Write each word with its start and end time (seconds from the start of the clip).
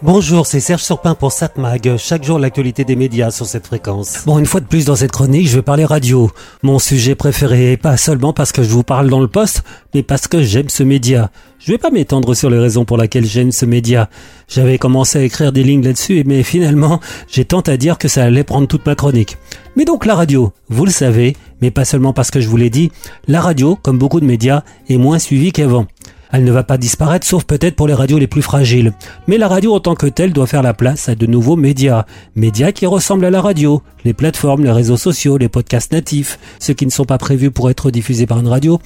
Bonjour, 0.00 0.46
c'est 0.46 0.60
Serge 0.60 0.84
Surpin 0.84 1.16
pour 1.16 1.32
SatMag. 1.32 1.96
Chaque 1.96 2.22
jour, 2.22 2.38
l'actualité 2.38 2.84
des 2.84 2.94
médias 2.94 3.32
sur 3.32 3.46
cette 3.46 3.66
fréquence. 3.66 4.22
Bon, 4.26 4.38
une 4.38 4.46
fois 4.46 4.60
de 4.60 4.66
plus 4.66 4.84
dans 4.84 4.94
cette 4.94 5.10
chronique, 5.10 5.48
je 5.48 5.56
vais 5.56 5.62
parler 5.62 5.84
radio. 5.84 6.30
Mon 6.62 6.78
sujet 6.78 7.16
préféré, 7.16 7.76
pas 7.76 7.96
seulement 7.96 8.32
parce 8.32 8.52
que 8.52 8.62
je 8.62 8.68
vous 8.68 8.84
parle 8.84 9.10
dans 9.10 9.18
le 9.18 9.26
poste, 9.26 9.64
mais 9.92 10.04
parce 10.04 10.28
que 10.28 10.40
j'aime 10.40 10.68
ce 10.68 10.84
média. 10.84 11.32
Je 11.58 11.72
vais 11.72 11.78
pas 11.78 11.90
m'étendre 11.90 12.34
sur 12.34 12.48
les 12.48 12.60
raisons 12.60 12.84
pour 12.84 12.96
lesquelles 12.96 13.26
j'aime 13.26 13.50
ce 13.50 13.66
média. 13.66 14.08
J'avais 14.46 14.78
commencé 14.78 15.18
à 15.18 15.22
écrire 15.22 15.50
des 15.50 15.64
lignes 15.64 15.82
là-dessus, 15.82 16.22
mais 16.24 16.44
finalement, 16.44 17.00
j'ai 17.26 17.44
tant 17.44 17.62
à 17.62 17.76
dire 17.76 17.98
que 17.98 18.06
ça 18.06 18.22
allait 18.22 18.44
prendre 18.44 18.68
toute 18.68 18.86
ma 18.86 18.94
chronique. 18.94 19.36
Mais 19.74 19.84
donc 19.84 20.06
la 20.06 20.14
radio, 20.14 20.52
vous 20.68 20.84
le 20.84 20.92
savez, 20.92 21.36
mais 21.60 21.72
pas 21.72 21.84
seulement 21.84 22.12
parce 22.12 22.30
que 22.30 22.40
je 22.40 22.48
vous 22.48 22.56
l'ai 22.56 22.70
dit, 22.70 22.92
la 23.26 23.40
radio, 23.40 23.76
comme 23.82 23.98
beaucoup 23.98 24.20
de 24.20 24.26
médias, 24.26 24.62
est 24.88 24.96
moins 24.96 25.18
suivie 25.18 25.50
qu'avant. 25.50 25.86
Elle 26.30 26.44
ne 26.44 26.52
va 26.52 26.62
pas 26.62 26.76
disparaître, 26.76 27.26
sauf 27.26 27.44
peut-être 27.44 27.74
pour 27.74 27.88
les 27.88 27.94
radios 27.94 28.18
les 28.18 28.26
plus 28.26 28.42
fragiles. 28.42 28.92
Mais 29.26 29.38
la 29.38 29.48
radio 29.48 29.74
en 29.74 29.80
tant 29.80 29.94
que 29.94 30.06
telle 30.06 30.32
doit 30.32 30.46
faire 30.46 30.62
la 30.62 30.74
place 30.74 31.08
à 31.08 31.14
de 31.14 31.26
nouveaux 31.26 31.56
médias. 31.56 32.04
Médias 32.36 32.72
qui 32.72 32.86
ressemblent 32.86 33.24
à 33.24 33.30
la 33.30 33.40
radio. 33.40 33.82
Les 34.04 34.12
plateformes, 34.12 34.64
les 34.64 34.70
réseaux 34.70 34.96
sociaux, 34.96 35.38
les 35.38 35.48
podcasts 35.48 35.92
natifs, 35.92 36.38
ceux 36.58 36.74
qui 36.74 36.86
ne 36.86 36.90
sont 36.90 37.04
pas 37.04 37.18
prévus 37.18 37.50
pour 37.50 37.70
être 37.70 37.90
diffusés 37.90 38.26
par 38.26 38.40
une 38.40 38.48
radio. 38.48 38.78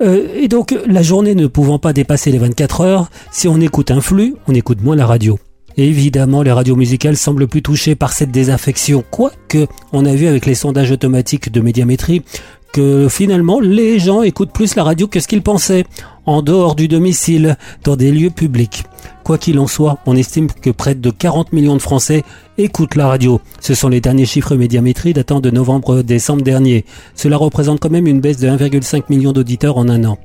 Euh, 0.00 0.26
et 0.34 0.48
donc, 0.48 0.76
la 0.86 1.02
journée 1.02 1.34
ne 1.34 1.46
pouvant 1.46 1.78
pas 1.78 1.92
dépasser 1.92 2.30
les 2.30 2.38
24 2.38 2.80
heures, 2.82 3.10
si 3.30 3.48
on 3.48 3.60
écoute 3.60 3.90
un 3.90 4.00
flux, 4.00 4.34
on 4.46 4.54
écoute 4.54 4.82
moins 4.82 4.96
la 4.96 5.06
radio. 5.06 5.38
évidemment, 5.76 6.42
les 6.42 6.52
radios 6.52 6.76
musicales 6.76 7.16
semblent 7.16 7.46
plus 7.46 7.62
touchées 7.62 7.94
par 7.94 8.12
cette 8.12 8.30
désinfection, 8.30 9.04
quoique 9.10 9.66
on 9.92 10.04
a 10.04 10.14
vu 10.14 10.26
avec 10.26 10.46
les 10.46 10.54
sondages 10.54 10.90
automatiques 10.90 11.50
de 11.50 11.60
médiamétrie 11.60 12.22
que 12.74 13.08
finalement 13.08 13.60
les 13.60 14.00
gens 14.00 14.22
écoutent 14.22 14.52
plus 14.52 14.74
la 14.74 14.82
radio 14.82 15.06
que 15.06 15.20
ce 15.20 15.28
qu'ils 15.28 15.42
pensaient, 15.42 15.84
en 16.26 16.42
dehors 16.42 16.74
du 16.74 16.88
domicile, 16.88 17.56
dans 17.84 17.94
des 17.94 18.10
lieux 18.10 18.30
publics. 18.30 18.84
Quoi 19.24 19.38
qu'il 19.38 19.58
en 19.58 19.66
soit, 19.66 19.96
on 20.04 20.16
estime 20.16 20.48
que 20.48 20.68
près 20.68 20.94
de 20.94 21.10
40 21.10 21.54
millions 21.54 21.76
de 21.76 21.80
Français 21.80 22.24
écoutent 22.58 22.94
la 22.94 23.08
radio. 23.08 23.40
Ce 23.58 23.74
sont 23.74 23.88
les 23.88 24.02
derniers 24.02 24.26
chiffres 24.26 24.54
médiamétrie 24.54 25.14
datant 25.14 25.40
de 25.40 25.48
novembre-décembre 25.50 26.42
dernier. 26.42 26.84
Cela 27.14 27.38
représente 27.38 27.80
quand 27.80 27.88
même 27.88 28.06
une 28.06 28.20
baisse 28.20 28.36
de 28.36 28.48
1,5 28.48 29.04
million 29.08 29.32
d'auditeurs 29.32 29.78
en 29.78 29.88
un 29.88 30.04
an. 30.04 30.18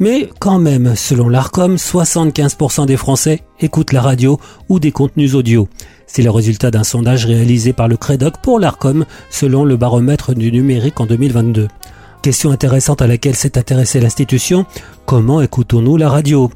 Mais 0.00 0.28
quand 0.40 0.58
même, 0.58 0.96
selon 0.96 1.28
l'ARCOM, 1.28 1.76
75% 1.76 2.84
des 2.86 2.96
Français 2.96 3.42
écoutent 3.60 3.92
la 3.92 4.02
radio 4.02 4.40
ou 4.68 4.80
des 4.80 4.90
contenus 4.90 5.34
audio. 5.34 5.68
C'est 6.08 6.22
le 6.22 6.30
résultat 6.32 6.72
d'un 6.72 6.82
sondage 6.82 7.26
réalisé 7.26 7.72
par 7.72 7.86
le 7.86 7.96
Crédoc 7.96 8.34
pour 8.42 8.58
l'ARCOM 8.58 9.04
selon 9.30 9.64
le 9.64 9.76
baromètre 9.76 10.34
du 10.34 10.50
numérique 10.50 11.00
en 11.00 11.06
2022. 11.06 11.68
Question 12.22 12.50
intéressante 12.50 13.02
à 13.02 13.06
laquelle 13.06 13.36
s'est 13.36 13.56
intéressée 13.56 14.00
l'institution, 14.00 14.66
comment 15.06 15.40
écoutons-nous 15.40 15.96
la 15.96 16.08
radio? 16.08 16.50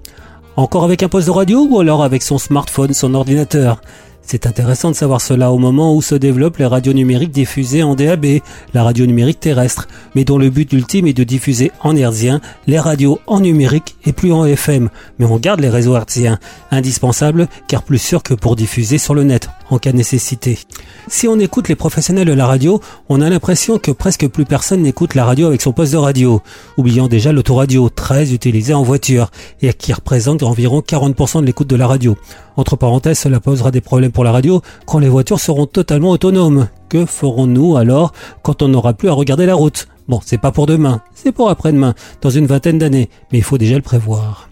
Encore 0.57 0.85
avec 0.85 1.03
un 1.03 1.09
poste 1.11 1.27
de 1.27 1.33
radio 1.33 1.67
ou 1.69 1.81
alors 1.81 2.03
avec 2.03 2.23
son 2.23 2.39
smartphone, 2.39 2.95
son 2.95 3.13
ordinateur? 3.13 3.83
C'est 4.27 4.47
intéressant 4.47 4.91
de 4.91 4.97
savoir 4.97 5.21
cela 5.21 5.53
au 5.53 5.59
moment 5.59 5.95
où 5.95 6.03
se 6.03 6.17
développent 6.17 6.57
les 6.57 6.67
radios 6.67 6.93
numériques 6.93 7.31
diffusées 7.31 7.85
en 7.85 7.95
DAB, 7.95 8.27
la 8.75 8.83
radio 8.83 9.07
numérique 9.07 9.39
terrestre, 9.39 9.87
mais 10.17 10.25
dont 10.25 10.37
le 10.37 10.51
but 10.51 10.73
ultime 10.73 11.07
est 11.07 11.13
de 11.13 11.23
diffuser 11.23 11.71
en 11.81 11.95
hertzien 11.95 12.41
les 12.67 12.81
radios 12.81 13.21
en 13.29 13.39
numérique 13.39 13.95
et 14.05 14.13
plus 14.13 14.33
en 14.33 14.45
FM. 14.45 14.91
Mais 15.21 15.27
on 15.27 15.37
garde 15.39 15.61
les 15.61 15.69
réseaux 15.69 15.95
hertziens, 15.95 16.41
indispensables 16.73 17.47
car 17.69 17.85
plus 17.85 17.99
sûrs 17.99 18.25
que 18.25 18.35
pour 18.35 18.57
diffuser 18.57 18.99
sur 18.99 19.15
le 19.15 19.23
net, 19.23 19.49
en 19.71 19.79
cas 19.79 19.93
de 19.93 19.97
nécessité. 19.97 20.59
Si 21.07 21.29
on 21.29 21.39
écoute 21.39 21.69
les 21.69 21.77
professionnels 21.77 22.27
de 22.27 22.33
la 22.33 22.47
radio, 22.47 22.81
on 23.09 23.21
a 23.21 23.31
l'impression 23.31 23.79
que 23.79 23.93
presque 23.93 24.27
plus 24.27 24.45
personne 24.45 24.83
n'écoute 24.83 25.15
la 25.15 25.25
radio 25.25 25.47
avec 25.47 25.63
son 25.63 25.73
poste 25.73 25.93
de 25.93 25.99
radio, 25.99 26.43
oubliant 26.77 27.07
déjà 27.07 27.31
l'autoradio, 27.31 27.89
très 27.91 28.33
utilisé 28.33 28.75
en 28.75 28.83
voiture, 28.83 29.31
et 29.63 29.73
qui 29.73 29.93
représente 29.93 30.43
environ 30.43 30.81
40% 30.81 31.43
de 31.43 31.47
l'écoute 31.47 31.69
de 31.69 31.77
la 31.77 31.87
radio. 31.87 32.17
Entre 32.57 32.77
parenthèses, 32.77 33.19
cela 33.19 33.39
posera 33.39 33.71
des 33.71 33.81
problèmes 33.81 34.13
pour 34.13 34.25
la 34.25 34.33
radio 34.33 34.63
quand 34.87 34.99
les 34.99 35.09
voitures 35.09 35.41
seront 35.41 35.67
totalement 35.67 36.11
autonomes. 36.11 36.69
Que 36.89 37.05
ferons-nous 37.05 37.77
alors 37.77 38.13
quand 38.43 38.63
on 38.63 38.69
n'aura 38.69 38.95
plus 38.95 39.09
à 39.09 39.13
regarder 39.13 39.47
la 39.47 39.55
route? 39.55 39.89
Bon, 40.09 40.21
c'est 40.25 40.39
pas 40.39 40.53
pour 40.53 40.67
demain, 40.67 41.03
c'est 41.15 41.33
pour 41.33 41.51
après-demain, 41.51 41.95
dans 42.23 42.31
une 42.31 42.47
vingtaine 42.47 42.79
d'années, 42.79 43.11
mais 43.31 43.39
il 43.39 43.45
faut 43.45 43.59
déjà 43.59 43.77
le 43.77 43.83
prévoir. 43.83 44.49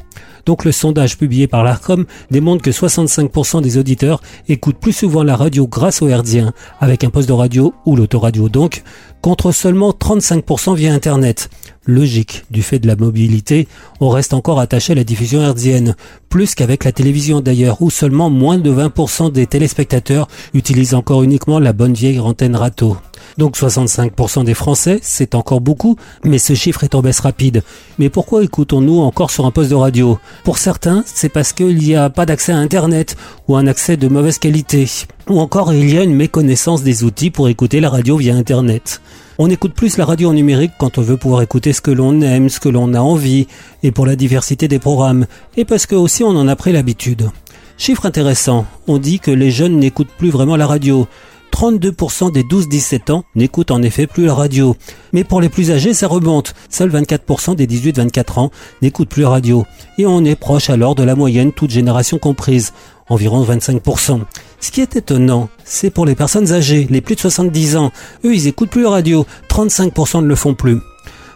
Donc 0.47 0.65
le 0.65 0.72
sondage 0.72 1.19
publié 1.19 1.47
par 1.47 1.65
l'ARCOM 1.65 2.05
démontre 2.31 2.62
que 2.62 2.71
65% 2.71 3.62
des 3.62 3.78
auditeurs 3.78 4.21
écoutent 4.49 4.78
plus 4.78 4.93
souvent 4.93 5.22
la 5.22 5.37
radio 5.37 5.66
grâce 5.66 6.03
au 6.03 6.09
herdien, 6.09 6.53
avec 6.81 7.05
un 7.05 7.10
poste 7.10 7.28
de 7.28 7.32
radio 7.32 7.75
ou 7.87 7.97
l'autoradio 7.97 8.49
donc, 8.49 8.83
contre 9.21 9.53
seulement 9.53 9.91
35% 9.91 10.75
via 10.75 10.93
Internet. 10.93 11.49
Logique, 11.87 12.44
du 12.50 12.62
fait 12.62 12.78
de 12.78 12.87
la 12.87 12.97
mobilité, 12.97 13.69
on 14.00 14.09
reste 14.09 14.34
encore 14.34 14.60
attaché 14.60 14.93
à 14.93 14.97
la 14.97 15.04
diffusion 15.04 15.43
hertzienne, 15.43 15.97
plus 16.28 16.54
qu'avec 16.54 16.84
la 16.84 16.93
télévision 16.93 17.41
d'ailleurs, 17.41 17.81
où 17.81 17.91
seulement 17.91 18.31
moins 18.31 18.59
de 18.59 18.71
20% 18.71 19.33
des 19.33 19.47
téléspectateurs 19.47 20.28
utilisent 20.53 20.94
encore 20.94 21.22
uniquement 21.22 21.59
la 21.59 21.72
bonne 21.72 21.94
vieille 21.94 22.21
antenne 22.21 22.56
râteau. 22.56 22.97
Donc 23.39 23.57
65% 23.57 24.45
des 24.45 24.55
Français, 24.55 24.99
c'est 25.03 25.35
encore 25.35 25.61
beaucoup, 25.61 25.97
mais 26.25 26.39
ce 26.39 26.55
chiffre 26.55 26.85
est 26.85 26.95
en 26.95 27.03
baisse 27.03 27.21
rapide. 27.21 27.62
Mais 27.99 28.09
pourquoi 28.09 28.43
écoutons-nous 28.43 29.01
encore 29.01 29.31
sur 29.31 29.47
un 29.47 29.51
poste 29.51 29.71
de 29.71 29.75
radio? 29.75 30.19
Pour 30.45 30.59
certains, 30.59 31.05
c'est 31.07 31.29
parce 31.29 31.53
qu'il 31.53 31.77
n'y 31.77 31.95
a 31.95 32.11
pas 32.11 32.27
d'accès 32.27 32.53
à 32.53 32.59
Internet 32.59 33.17
ou 33.49 33.57
un 33.57 33.67
accès 33.67 33.97
de 33.97 34.09
mauvaise 34.09 34.39
qualité. 34.39 34.89
Ou 35.29 35.41
encore 35.41 35.73
il 35.73 35.93
y 35.93 35.99
a 35.99 36.03
une 36.03 36.15
méconnaissance 36.15 36.83
des 36.83 37.05
outils 37.05 37.31
pour 37.31 37.49
écouter 37.49 37.81
la 37.81 37.91
radio 37.91 38.17
via 38.17 38.34
Internet. 38.34 39.01
On 39.37 39.51
écoute 39.51 39.75
plus 39.75 39.97
la 39.97 40.05
radio 40.05 40.31
en 40.31 40.34
numérique 40.34 40.75
quand 40.79 40.97
on 40.99 41.03
veut 41.03 41.17
pouvoir 41.17 41.43
écouter 41.43 41.73
ce 41.73 41.81
que 41.81 41.91
l'on 41.91 42.21
aime, 42.21 42.49
ce 42.49 42.61
que 42.61 42.69
l'on 42.69 42.95
a 42.95 43.01
envie, 43.01 43.49
et 43.83 43.91
pour 43.91 44.07
la 44.07 44.15
diversité 44.15 44.69
des 44.69 44.79
programmes, 44.79 45.27
et 45.57 45.65
parce 45.65 45.87
que 45.87 45.97
aussi 45.97 46.23
on 46.23 46.29
en 46.29 46.47
a 46.47 46.55
pris 46.55 46.71
l'habitude. 46.71 47.31
Chiffre 47.77 48.07
intéressant, 48.07 48.67
on 48.87 48.99
dit 48.99 49.19
que 49.19 49.33
les 49.33 49.51
jeunes 49.51 49.79
n'écoutent 49.79 50.13
plus 50.17 50.31
vraiment 50.31 50.55
la 50.55 50.69
radio. 50.69 51.09
32% 51.54 52.32
des 52.32 52.42
12-17 52.42 53.12
ans 53.12 53.25
n'écoutent 53.37 53.70
en 53.70 53.81
effet 53.81 54.09
plus 54.09 54.26
la 54.26 54.34
radio. 54.34 54.75
Mais 55.12 55.22
pour 55.22 55.41
les 55.41 55.48
plus 55.48 55.70
âgés, 55.70 55.94
ça 55.94 56.09
remonte. 56.09 56.53
Seuls 56.69 56.91
24% 56.91 57.54
des 57.54 57.69
18-24 57.69 58.41
ans 58.41 58.50
n'écoutent 58.82 59.09
plus 59.09 59.22
la 59.22 59.28
radio. 59.28 59.65
Et 59.97 60.04
on 60.04 60.25
est 60.25 60.34
proche 60.34 60.69
alors 60.69 60.97
de 60.97 61.04
la 61.04 61.15
moyenne, 61.15 61.53
toute 61.53 61.70
génération 61.70 62.19
comprise, 62.19 62.72
environ 63.09 63.44
25%. 63.44 64.22
Ce 64.59 64.72
qui 64.72 64.81
est 64.81 64.97
étonnant, 64.97 65.48
c'est 65.65 65.91
pour 65.91 66.06
les 66.06 66.16
personnes 66.16 66.50
âgées, 66.50 66.88
les 66.91 67.00
plus 67.00 67.15
de 67.15 67.20
70 67.20 67.76
ans. 67.76 67.92
Eux, 68.25 68.34
ils 68.34 68.48
écoutent 68.48 68.71
plus 68.71 68.82
la 68.82 68.91
radio. 68.91 69.25
35% 69.48 70.22
ne 70.22 70.26
le 70.26 70.34
font 70.34 70.54
plus. 70.54 70.81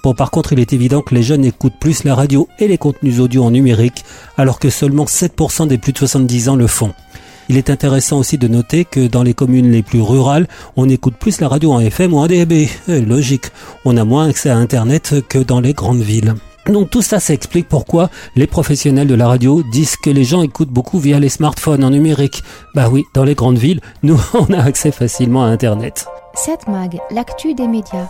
Bon, 0.02 0.14
par 0.14 0.32
contre, 0.32 0.52
il 0.52 0.58
est 0.58 0.72
évident 0.72 1.00
que 1.00 1.14
les 1.14 1.22
jeunes 1.22 1.44
écoutent 1.44 1.78
plus 1.78 2.02
la 2.02 2.16
radio 2.16 2.48
et 2.58 2.66
les 2.66 2.78
contenus 2.78 3.20
audio 3.20 3.44
en 3.44 3.52
numérique, 3.52 4.04
alors 4.36 4.58
que 4.58 4.70
seulement 4.70 5.04
7% 5.04 5.68
des 5.68 5.78
plus 5.78 5.92
de 5.92 5.98
70 5.98 6.48
ans 6.48 6.56
le 6.56 6.66
font. 6.66 6.92
Il 7.48 7.56
est 7.56 7.70
intéressant 7.70 8.18
aussi 8.18 8.36
de 8.36 8.46
noter 8.46 8.84
que 8.84 9.06
dans 9.06 9.22
les 9.22 9.34
communes 9.34 9.70
les 9.70 9.82
plus 9.82 10.02
rurales, 10.02 10.46
on 10.76 10.88
écoute 10.88 11.14
plus 11.18 11.40
la 11.40 11.48
radio 11.48 11.72
en 11.72 11.80
FM 11.80 12.12
ou 12.12 12.18
en 12.18 12.26
DAB. 12.26 12.52
Eh, 12.52 13.00
logique, 13.00 13.46
on 13.84 13.96
a 13.96 14.04
moins 14.04 14.28
accès 14.28 14.50
à 14.50 14.56
Internet 14.56 15.14
que 15.28 15.38
dans 15.38 15.60
les 15.60 15.72
grandes 15.72 16.02
villes. 16.02 16.34
Donc 16.66 16.90
tout 16.90 17.00
ça, 17.00 17.18
ça 17.18 17.32
explique 17.32 17.66
pourquoi 17.66 18.10
les 18.36 18.46
professionnels 18.46 19.08
de 19.08 19.14
la 19.14 19.26
radio 19.26 19.62
disent 19.72 19.96
que 19.96 20.10
les 20.10 20.24
gens 20.24 20.42
écoutent 20.42 20.68
beaucoup 20.68 20.98
via 20.98 21.18
les 21.18 21.30
smartphones 21.30 21.82
en 21.82 21.90
numérique. 21.90 22.42
Bah 22.74 22.88
oui, 22.92 23.04
dans 23.14 23.24
les 23.24 23.34
grandes 23.34 23.58
villes, 23.58 23.80
nous, 24.02 24.20
on 24.34 24.52
a 24.52 24.62
accès 24.62 24.92
facilement 24.92 25.44
à 25.44 25.48
Internet. 25.48 26.06
7 26.34 26.68
Mag, 26.68 27.00
l'actu 27.10 27.54
des 27.54 27.66
médias. 27.66 28.06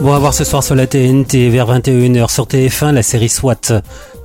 Bon, 0.00 0.12
à 0.12 0.18
voir 0.18 0.34
ce 0.34 0.44
soir 0.44 0.62
sur 0.62 0.74
la 0.74 0.86
TNT 0.86 1.48
vers 1.48 1.66
21h 1.72 2.30
sur 2.30 2.44
TF1 2.44 2.92
la 2.92 3.02
série 3.02 3.30
SWAT. 3.30 3.82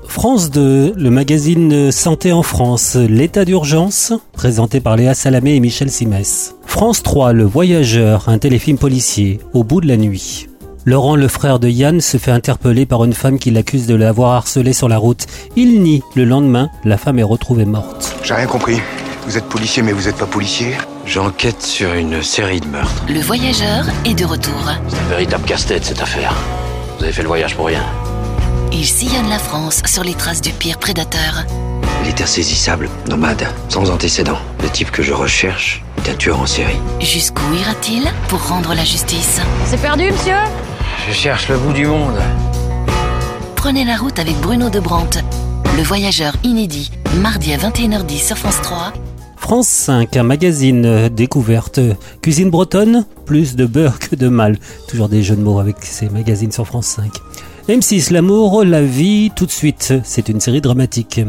France 0.08 0.50
2, 0.50 0.94
le 0.98 1.10
magazine 1.12 1.92
Santé 1.92 2.32
en 2.32 2.42
France, 2.42 2.96
l'état 2.96 3.46
d'urgence, 3.46 4.14
présenté 4.34 4.80
par 4.80 4.96
Léa 4.96 5.14
Salamé 5.14 5.56
et 5.56 5.60
Michel 5.60 5.92
Simès. 5.92 6.56
France 6.66 7.04
3, 7.04 7.34
le 7.34 7.44
voyageur, 7.44 8.28
un 8.30 8.40
téléfilm 8.40 8.78
policier, 8.78 9.40
au 9.54 9.64
bout 9.64 9.80
de 9.82 9.88
la 9.88 9.98
nuit. 9.98 10.48
Laurent, 10.86 11.16
le 11.16 11.28
frère 11.28 11.60
de 11.60 11.68
Yann, 11.68 12.02
se 12.02 12.18
fait 12.18 12.32
interpeller 12.32 12.86
par 12.86 13.04
une 13.04 13.14
femme 13.14 13.38
qui 13.40 13.52
l'accuse 13.52 13.88
de 13.88 13.96
l'avoir 13.96 14.32
harcelé 14.32 14.74
sur 14.74 14.88
la 14.88 14.98
route. 14.98 15.26
Il 15.56 15.82
nie. 15.82 16.02
Le 16.16 16.24
lendemain, 16.24 16.70
la 16.86 16.98
femme 16.98 17.20
est 17.20 17.24
retrouvée 17.24 17.66
morte. 17.66 18.16
J'ai 18.24 18.34
rien 18.34 18.48
compris. 18.48 18.80
Vous 19.28 19.38
êtes 19.38 19.50
policier, 19.50 19.84
mais 19.84 19.92
vous 19.92 20.06
n'êtes 20.06 20.16
pas 20.16 20.26
policier 20.26 20.76
J'enquête 21.06 21.62
sur 21.62 21.94
une 21.94 22.24
série 22.24 22.62
de 22.62 22.68
meurtres. 22.68 23.04
Le 23.10 23.20
voyageur 23.20 23.86
est 24.06 24.14
de 24.14 24.26
retour. 24.26 24.72
C'est 24.88 24.98
un 24.98 25.10
véritable 25.10 25.44
casse-tête 25.44 25.84
cette 25.84 26.02
affaire. 26.02 26.34
Vous 26.98 27.04
avez 27.04 27.14
fait 27.14 27.24
le 27.24 27.28
voyage 27.28 27.56
pour 27.56 27.66
rien. 27.66 27.84
Il 28.80 28.86
sillonne 28.86 29.28
la 29.28 29.40
France 29.40 29.82
sur 29.88 30.04
les 30.04 30.14
traces 30.14 30.40
du 30.40 30.52
pire 30.52 30.78
prédateur. 30.78 31.44
Il 32.04 32.10
est 32.10 32.22
insaisissable, 32.22 32.88
nomade, 33.10 33.48
sans 33.70 33.90
antécédent. 33.90 34.38
Le 34.62 34.70
type 34.70 34.92
que 34.92 35.02
je 35.02 35.14
recherche 35.14 35.84
est 35.98 36.12
un 36.12 36.14
tueur 36.14 36.40
en 36.40 36.46
série. 36.46 36.78
Jusqu'où 37.00 37.42
ira-t-il 37.56 38.04
pour 38.28 38.48
rendre 38.48 38.76
la 38.76 38.86
justice 38.86 39.42
C'est 39.66 39.82
perdu, 39.82 40.12
monsieur 40.12 40.36
Je 41.08 41.12
cherche 41.12 41.50
le 41.50 41.58
bout 41.58 41.74
du 41.74 41.88
monde. 41.88 42.20
Prenez 43.56 43.84
la 43.84 43.98
route 43.98 44.20
avec 44.20 44.36
Bruno 44.42 44.70
de 44.70 44.80
Brandt. 44.80 45.24
Le 45.76 45.82
voyageur 45.82 46.36
inédit, 46.44 46.92
mardi 47.20 47.54
à 47.54 47.58
21h10 47.58 48.28
sur 48.28 48.38
France 48.38 48.62
3. 48.62 48.94
France 49.38 49.68
5, 49.70 50.16
un 50.18 50.24
magazine 50.24 50.86
euh, 50.86 51.10
découverte. 51.10 51.80
Cuisine 52.22 52.52
bretonne, 52.52 53.08
plus 53.26 53.56
de 53.56 53.66
beurre 53.66 53.98
que 53.98 54.16
de 54.16 54.28
mal. 54.28 54.60
Toujours 54.88 55.10
des 55.10 55.24
jeux 55.24 55.36
de 55.36 55.42
mots 55.42 55.58
avec 55.58 55.78
ces 55.82 56.10
magazines 56.10 56.52
sur 56.52 56.68
France 56.68 56.86
5. 56.88 57.12
M6, 57.70 58.14
l'amour, 58.14 58.64
la 58.64 58.82
vie, 58.82 59.30
tout 59.36 59.46
de 59.46 59.52
suite. 59.52 59.94
C'est 60.06 60.30
une 60.30 60.40
série 60.40 60.62
dramatique. 60.62 61.20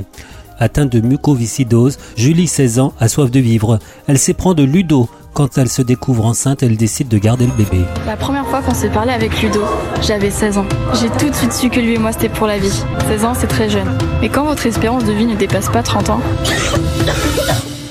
atteinte 0.60 0.90
de 0.92 1.00
mucoviscidose. 1.00 1.98
Julie, 2.16 2.46
16 2.46 2.78
ans, 2.78 2.92
a 3.00 3.08
soif 3.08 3.28
de 3.30 3.40
vivre. 3.40 3.80
Elle 4.06 4.18
s'éprend 4.18 4.54
de 4.54 4.62
Ludo. 4.62 5.08
Quand 5.34 5.58
elle 5.58 5.68
se 5.68 5.82
découvre 5.82 6.24
enceinte, 6.26 6.62
elle 6.62 6.76
décide 6.76 7.08
de 7.08 7.18
garder 7.18 7.46
le 7.46 7.52
bébé. 7.52 7.84
La 8.06 8.16
première 8.16 8.46
fois 8.46 8.60
qu'on 8.62 8.74
s'est 8.74 8.88
parlé 8.88 9.12
avec 9.12 9.42
Ludo, 9.42 9.62
j'avais 10.00 10.30
16 10.30 10.58
ans. 10.58 10.66
J'ai 11.00 11.08
tout 11.10 11.28
de 11.28 11.34
suite 11.34 11.52
su 11.52 11.70
que 11.70 11.80
lui 11.80 11.94
et 11.94 11.98
moi 11.98 12.12
c'était 12.12 12.28
pour 12.28 12.46
la 12.46 12.58
vie. 12.58 12.84
16 13.08 13.24
ans, 13.24 13.32
c'est 13.34 13.46
très 13.48 13.68
jeune. 13.68 13.88
Mais 14.20 14.28
quand 14.28 14.44
votre 14.44 14.64
espérance 14.66 15.04
de 15.04 15.12
vie 15.12 15.26
ne 15.26 15.34
dépasse 15.34 15.68
pas 15.68 15.82
30 15.82 16.10
ans, 16.10 16.20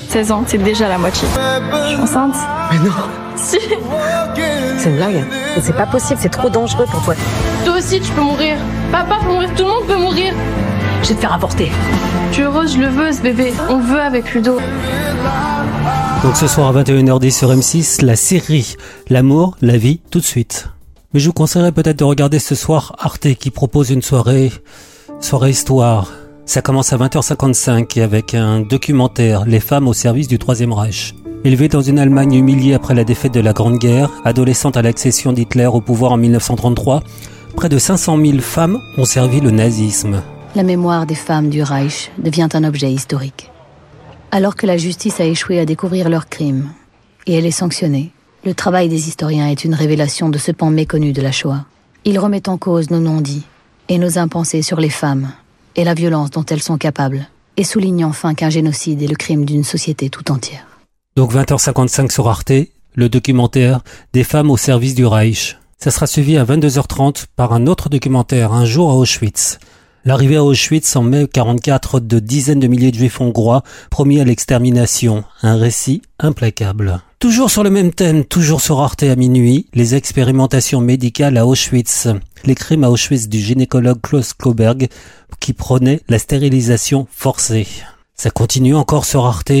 16 0.08 0.32
ans, 0.32 0.44
c'est 0.46 0.58
déjà 0.58 0.88
la 0.88 0.96
moitié. 0.96 1.28
Je 1.84 1.88
suis 1.88 1.96
enceinte 2.02 2.34
Mais 2.72 2.78
non 2.78 2.94
Si 3.36 3.58
C'est 4.78 4.88
une 4.90 4.96
blague 4.96 5.47
C'est 5.62 5.76
pas 5.76 5.86
possible, 5.86 6.18
c'est 6.22 6.28
trop 6.28 6.48
dangereux 6.48 6.86
pour 6.90 7.02
toi. 7.02 7.14
Toi 7.64 7.78
aussi, 7.78 8.00
tu 8.00 8.12
peux 8.12 8.22
mourir. 8.22 8.56
Papa 8.92 9.18
peut 9.20 9.32
mourir, 9.32 9.50
tout 9.56 9.64
le 9.64 9.68
monde 9.68 9.86
peut 9.86 9.96
mourir. 9.96 10.34
Je 11.02 11.08
vais 11.08 11.14
te 11.14 11.20
faire 11.20 11.32
avorter. 11.32 11.70
Je 12.30 12.34
suis 12.34 12.42
heureuse, 12.42 12.74
je 12.74 12.80
le 12.80 12.88
veux 12.88 13.12
ce 13.12 13.22
bébé. 13.22 13.52
On 13.68 13.78
veut 13.78 14.00
avec 14.00 14.34
Ludo. 14.34 14.58
Donc 16.22 16.36
ce 16.36 16.46
soir 16.46 16.76
à 16.76 16.82
21h10 16.82 17.30
sur 17.30 17.50
M6, 17.50 18.04
la 18.04 18.16
série 18.16 18.76
L'amour, 19.08 19.56
la 19.60 19.76
vie, 19.76 20.00
tout 20.10 20.20
de 20.20 20.24
suite. 20.24 20.68
Mais 21.14 21.20
je 21.20 21.26
vous 21.26 21.32
conseillerais 21.32 21.72
peut-être 21.72 21.98
de 21.98 22.04
regarder 22.04 22.38
ce 22.38 22.54
soir 22.54 22.94
Arte 22.98 23.34
qui 23.34 23.50
propose 23.50 23.90
une 23.90 24.02
soirée, 24.02 24.52
soirée 25.20 25.50
histoire. 25.50 26.12
Ça 26.44 26.62
commence 26.62 26.92
à 26.92 26.96
20h55 26.96 28.00
avec 28.02 28.34
un 28.34 28.60
documentaire 28.60 29.44
Les 29.44 29.60
femmes 29.60 29.88
au 29.88 29.92
service 29.92 30.28
du 30.28 30.38
Troisième 30.38 30.72
Reich. 30.72 31.14
Élevée 31.44 31.68
dans 31.68 31.80
une 31.80 32.00
Allemagne 32.00 32.34
humiliée 32.34 32.74
après 32.74 32.94
la 32.94 33.04
défaite 33.04 33.32
de 33.32 33.40
la 33.40 33.52
Grande 33.52 33.78
Guerre, 33.78 34.10
adolescente 34.24 34.76
à 34.76 34.82
l'accession 34.82 35.32
d'Hitler 35.32 35.66
au 35.66 35.80
pouvoir 35.80 36.12
en 36.12 36.16
1933, 36.16 37.02
près 37.54 37.68
de 37.68 37.78
500 37.78 38.18
000 38.20 38.38
femmes 38.38 38.78
ont 38.96 39.04
servi 39.04 39.40
le 39.40 39.52
nazisme. 39.52 40.22
La 40.56 40.64
mémoire 40.64 41.06
des 41.06 41.14
femmes 41.14 41.48
du 41.48 41.62
Reich 41.62 42.10
devient 42.18 42.48
un 42.52 42.64
objet 42.64 42.92
historique. 42.92 43.50
Alors 44.32 44.56
que 44.56 44.66
la 44.66 44.76
justice 44.76 45.20
a 45.20 45.24
échoué 45.24 45.60
à 45.60 45.64
découvrir 45.64 46.08
leurs 46.08 46.28
crimes, 46.28 46.70
et 47.26 47.34
elle 47.34 47.46
est 47.46 47.52
sanctionnée, 47.52 48.10
le 48.44 48.54
travail 48.54 48.88
des 48.88 49.08
historiens 49.08 49.48
est 49.48 49.64
une 49.64 49.74
révélation 49.74 50.28
de 50.30 50.38
ce 50.38 50.52
pan 50.52 50.70
méconnu 50.70 51.12
de 51.12 51.22
la 51.22 51.32
Shoah. 51.32 51.64
Il 52.04 52.18
remet 52.18 52.48
en 52.48 52.58
cause 52.58 52.90
nos 52.90 53.00
non-dits 53.00 53.46
et 53.88 53.98
nos 53.98 54.18
impensés 54.18 54.62
sur 54.62 54.80
les 54.80 54.90
femmes 54.90 55.30
et 55.76 55.84
la 55.84 55.94
violence 55.94 56.30
dont 56.30 56.44
elles 56.44 56.62
sont 56.62 56.78
capables, 56.78 57.28
et 57.56 57.62
souligne 57.62 58.04
enfin 58.04 58.34
qu'un 58.34 58.50
génocide 58.50 59.02
est 59.02 59.06
le 59.06 59.14
crime 59.14 59.44
d'une 59.44 59.62
société 59.62 60.10
tout 60.10 60.32
entière. 60.32 60.77
Donc 61.18 61.34
20h55 61.34 62.12
sur 62.12 62.28
Arte, 62.28 62.52
le 62.94 63.08
documentaire 63.08 63.80
Des 64.12 64.22
femmes 64.22 64.52
au 64.52 64.56
service 64.56 64.94
du 64.94 65.04
Reich. 65.04 65.58
Ça 65.76 65.90
sera 65.90 66.06
suivi 66.06 66.38
à 66.38 66.44
22h30 66.44 67.24
par 67.34 67.52
un 67.52 67.66
autre 67.66 67.88
documentaire, 67.88 68.52
Un 68.52 68.64
jour 68.64 68.88
à 68.92 68.94
Auschwitz. 68.94 69.58
L'arrivée 70.04 70.36
à 70.36 70.44
Auschwitz 70.44 70.94
en 70.94 71.02
mai 71.02 71.26
44 71.26 71.98
de 71.98 72.20
dizaines 72.20 72.60
de 72.60 72.68
milliers 72.68 72.92
de 72.92 72.96
juifs 72.98 73.20
hongrois 73.20 73.64
promis 73.90 74.20
à 74.20 74.24
l'extermination. 74.24 75.24
Un 75.42 75.56
récit 75.56 76.02
implacable. 76.20 77.00
Toujours 77.18 77.50
sur 77.50 77.64
le 77.64 77.70
même 77.70 77.92
thème, 77.92 78.24
toujours 78.24 78.60
sur 78.60 78.78
Arte 78.78 79.02
à 79.02 79.16
minuit, 79.16 79.66
les 79.74 79.96
expérimentations 79.96 80.80
médicales 80.80 81.36
à 81.36 81.48
Auschwitz. 81.48 82.06
Les 82.44 82.54
crimes 82.54 82.84
à 82.84 82.90
Auschwitz 82.90 83.26
du 83.26 83.40
gynécologue 83.40 84.00
Klaus 84.00 84.34
Kloberg 84.34 84.86
qui 85.40 85.52
prônait 85.52 86.00
la 86.08 86.20
stérilisation 86.20 87.08
forcée. 87.10 87.66
Ça 88.20 88.30
continue 88.30 88.74
encore 88.74 89.04
sur 89.04 89.26
Arte 89.26 89.52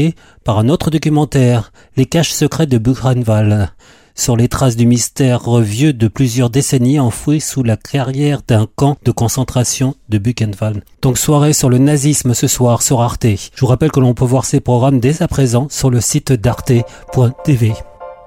par 0.42 0.58
un 0.58 0.68
autre 0.68 0.90
documentaire, 0.90 1.70
Les 1.96 2.06
caches 2.06 2.32
secrètes 2.32 2.68
de 2.68 2.78
Buchenwald 2.78 3.70
sur 4.16 4.36
les 4.36 4.48
traces 4.48 4.74
du 4.74 4.84
mystère 4.84 5.48
vieux 5.60 5.92
de 5.92 6.08
plusieurs 6.08 6.50
décennies 6.50 6.98
enfoui 6.98 7.40
sous 7.40 7.62
la 7.62 7.76
carrière 7.76 8.40
d'un 8.48 8.66
camp 8.74 8.96
de 9.04 9.12
concentration 9.12 9.94
de 10.08 10.18
Buchenwald. 10.18 10.82
Donc 11.02 11.18
soirée 11.18 11.52
sur 11.52 11.70
le 11.70 11.78
nazisme 11.78 12.34
ce 12.34 12.48
soir 12.48 12.82
sur 12.82 13.00
Arte. 13.00 13.26
Je 13.26 13.60
vous 13.60 13.68
rappelle 13.68 13.92
que 13.92 14.00
l'on 14.00 14.14
peut 14.14 14.24
voir 14.24 14.44
ces 14.44 14.58
programmes 14.58 14.98
dès 14.98 15.22
à 15.22 15.28
présent 15.28 15.68
sur 15.70 15.88
le 15.88 16.00
site 16.00 16.32
d'arte.tv. 16.32 17.74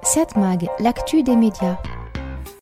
7 0.02 0.36
Mag, 0.36 0.66
l'actu 0.80 1.22
des 1.22 1.36
médias. 1.36 1.76